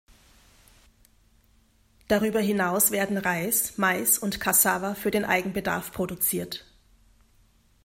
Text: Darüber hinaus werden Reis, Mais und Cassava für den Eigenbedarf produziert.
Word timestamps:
Darüber 2.07 2.39
hinaus 2.39 2.89
werden 2.89 3.19
Reis, 3.19 3.77
Mais 3.77 4.17
und 4.17 4.39
Cassava 4.39 4.95
für 4.95 5.11
den 5.11 5.25
Eigenbedarf 5.25 5.91
produziert. 5.91 6.65